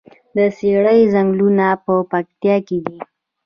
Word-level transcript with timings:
د 0.35 0.37
څیړۍ 0.57 1.01
ځنګلونه 1.13 1.67
په 1.83 1.93
پکتیا 2.11 2.55
کې 2.67 2.77
دي؟ 2.85 2.97